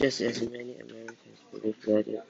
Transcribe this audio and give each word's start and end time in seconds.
Just 0.00 0.22
as 0.22 0.40
many 0.40 0.78
Americans 0.78 1.40
believe 1.52 1.82
that 1.82 2.24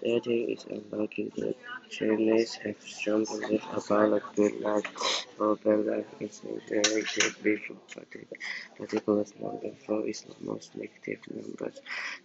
dating 0.00 0.50
is 0.50 0.64
unlikely, 0.70 1.32
the 1.36 1.56
Chinese 1.90 2.54
have 2.54 2.80
strong 2.80 3.24
beliefs 3.24 3.66
about 3.72 4.12
a 4.12 4.22
good 4.36 4.60
life 4.60 4.86
or 5.36 5.56
bad 5.56 5.86
life 5.86 6.06
is 6.20 6.40
inherited 6.44 7.34
before 7.42 7.76
particular 7.92 9.24
number. 9.40 9.70
Four 9.84 10.06
is 10.06 10.22
the 10.22 10.36
most 10.40 10.76
negative 10.76 11.18
number, 11.34 11.72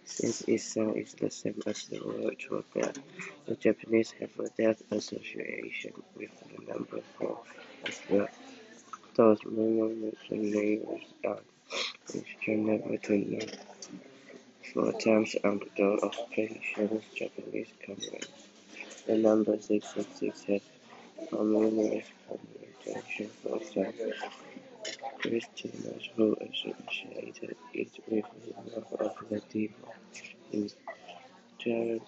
since 0.04 0.42
its 0.42 0.76
is 0.76 1.14
the 1.14 1.30
same 1.32 1.60
as 1.66 1.88
the 1.88 1.98
word 2.06 2.40
for 2.48 2.62
death. 2.72 2.96
The 3.46 3.56
Japanese 3.56 4.12
have 4.20 4.30
a 4.38 4.50
death 4.50 4.82
association 4.92 5.94
with 6.16 6.30
the 6.38 6.72
number 6.72 7.00
four 7.18 7.40
as 7.88 8.00
well. 8.08 8.28
Many 9.18 10.12
neighbors 10.30 11.02
are 11.26 11.40
Christian 12.06 12.66
never 12.66 12.96
to 12.98 13.18
know. 13.18 13.46
Four 14.72 14.92
times 14.92 15.36
on 15.44 15.58
the 15.58 15.68
door 15.76 15.98
of 15.98 16.14
Persian 16.34 17.02
Japanese 17.14 17.68
commerce. 17.84 18.32
The 19.06 19.18
number 19.18 19.60
666 19.60 20.44
has 20.44 20.60
numerous 21.30 22.06
connotations. 22.26 23.32
For 23.42 23.56
example, 23.56 24.12
Christians 25.18 26.08
who 26.16 26.36
associated 26.40 27.56
it 27.74 27.90
with 28.08 28.24
the 28.46 28.74
love 28.74 28.92
of 28.98 29.28
the 29.28 29.40
devil 29.40 29.94
is 30.52 30.74
territorial 31.58 32.00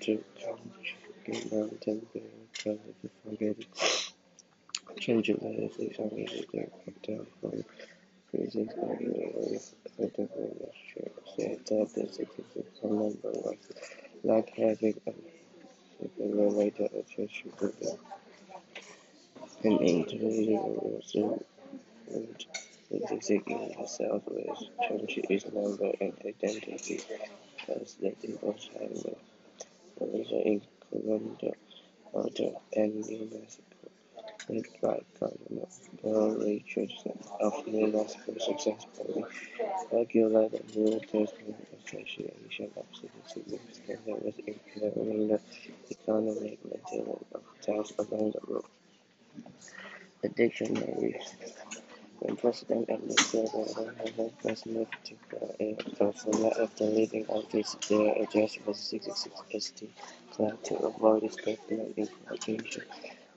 to 0.00 0.24
country 0.38 1.48
mountain 1.50 2.06
to 2.54 2.70
forget 3.24 3.56
Change 5.00 5.30
on 5.30 5.38
the 5.38 5.68
hotel 6.84 7.26
from 7.40 7.64
prison 8.32 8.68
with 9.98 10.14
the 10.14 10.28
ministry 10.36 11.12
said 11.36 11.60
that 11.66 11.94
the 11.94 12.08
66 12.12 12.82
number 12.82 13.30
was 13.32 13.56
like 14.24 14.50
having 14.56 14.94
a 15.08 16.08
simulator 16.18 16.86
attached 16.86 17.44
to 17.58 17.68
them. 17.80 17.98
An 19.64 19.78
individual 19.78 20.98
resumed 20.98 21.44
statistic 22.86 23.42
in 23.48 23.74
the 23.78 23.86
Southwest 23.86 24.70
change 24.88 25.18
its 25.30 25.46
number 25.52 25.92
and 26.00 26.14
identity 26.26 27.00
as 27.68 27.94
the 27.94 28.10
devil's 28.22 28.70
highway. 28.74 29.16
Police 29.98 30.30
in 30.30 30.62
Colorado, 30.90 31.52
Utah, 32.14 32.60
and 32.74 32.94
New 33.06 33.46
By 34.48 34.60
Governor 35.20 35.66
Bill 36.02 36.36
Richardson 36.36 37.18
of 37.40 37.66
New 37.66 37.86
Mexico 37.88 38.34
successfully 38.38 39.24
regulated 39.92 40.68
the 40.68 40.80
military 40.80 41.28
association 41.84 42.70
of 42.76 42.86
that 43.86 43.98
was 44.06 44.34
impairing 44.46 45.28
the 45.28 45.40
economic 45.90 46.42
maintenance 46.64 47.24
of 47.34 47.44
towns 47.64 47.92
along 47.98 48.32
the 48.32 48.40
road. 48.52 48.64
The 50.22 50.28
dictionary 50.30 51.20
when 52.20 52.36
President 52.36 52.88
Edward 52.88 53.18
Biden 53.18 54.32
was 54.44 54.66
moved 54.66 54.94
to 55.04 55.14
California 55.98 56.52
after 56.60 56.84
leaving 56.84 57.26
office, 57.28 57.76
their 57.88 58.14
address 58.22 58.58
was 58.66 58.78
66 58.78 59.72
St. 60.36 60.64
To 60.64 60.76
avoid 60.76 61.32
statement 61.32 61.98
implication. 61.98 62.84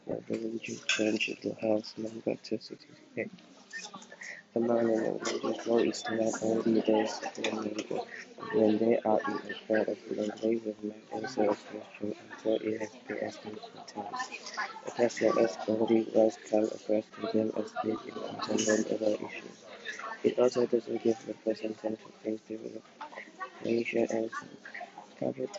The 0.07 0.17
village 0.21 0.81
changed 0.87 1.43
the 1.43 1.55
house 1.61 1.95
number 1.97 2.35
to 2.35 2.59
68. 2.59 3.31
Among 4.55 4.87
the 4.87 5.11
religious 5.13 5.67
law 5.67 5.79
is 5.79 6.03
not 6.09 6.43
only 6.43 6.81
those 6.81 7.21
neighbor, 7.37 8.01
when 8.53 8.77
they 8.79 8.97
are 8.99 9.19
in 9.27 9.51
affair 9.51 9.81
of 9.83 9.97
they 10.41 10.55
will 10.57 10.75
not 10.83 11.23
answer 11.23 11.43
a 11.43 11.55
question 11.55 12.15
until 12.31 12.55
it 12.55 12.81
has 12.81 12.89
been 13.07 13.19
asked 13.23 13.45
multiple 13.45 13.85
times. 13.87 14.29
A 14.87 14.91
person 14.91 15.37
as 15.39 15.57
only 15.67 16.07
once 16.13 16.37
come 16.49 16.65
across 16.65 17.05
to 17.05 17.27
them 17.33 17.51
as 17.57 17.73
they 17.83 17.91
encounter 17.91 18.95
other 18.95 19.15
issues. 19.15 19.65
It 20.23 20.39
also 20.39 20.65
doesn't 20.65 21.03
give 21.03 21.17
the 21.25 21.33
person 21.35 21.75
time 21.75 21.97
to 21.97 22.11
think 22.23 22.45
through 22.47 22.81
nature 23.63 24.07
and 24.09 24.29
covered 25.19 25.49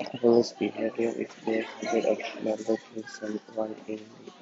Capitalist 0.00 0.56
behavior 0.60 1.08
is 1.10 1.28
the 1.44 1.62
habit 1.62 2.04
of 2.06 2.44
neglecting 2.44 3.04
someone 3.08 3.74
in 3.88 3.98
the 4.24 4.32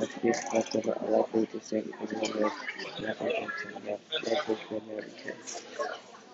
of 0.00 0.22
these 0.22 0.40
factors 0.40 0.86
are 0.86 1.10
likely 1.10 1.46
to 1.46 1.60
same 1.60 1.92
in 2.00 2.18
numbers, 2.20 2.52
not 3.00 3.20
often, 3.20 3.84
not 3.84 4.00
with 4.48 4.82